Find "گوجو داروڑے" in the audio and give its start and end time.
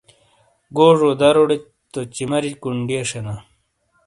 0.75-1.57